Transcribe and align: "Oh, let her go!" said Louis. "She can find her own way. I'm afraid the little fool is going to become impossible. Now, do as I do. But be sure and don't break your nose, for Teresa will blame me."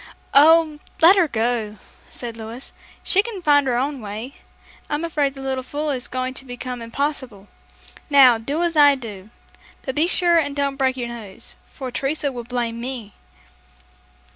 "Oh, 0.33 0.79
let 0.99 1.15
her 1.15 1.27
go!" 1.27 1.75
said 2.09 2.35
Louis. 2.35 2.73
"She 3.03 3.21
can 3.21 3.43
find 3.43 3.67
her 3.67 3.77
own 3.77 4.01
way. 4.01 4.33
I'm 4.89 5.03
afraid 5.03 5.35
the 5.35 5.43
little 5.43 5.61
fool 5.63 5.91
is 5.91 6.07
going 6.07 6.33
to 6.33 6.43
become 6.43 6.81
impossible. 6.81 7.47
Now, 8.09 8.39
do 8.39 8.63
as 8.63 8.75
I 8.75 8.95
do. 8.95 9.29
But 9.83 9.93
be 9.93 10.07
sure 10.07 10.39
and 10.39 10.55
don't 10.55 10.77
break 10.77 10.97
your 10.97 11.09
nose, 11.09 11.55
for 11.71 11.91
Teresa 11.91 12.31
will 12.31 12.45
blame 12.45 12.81
me." 12.81 13.13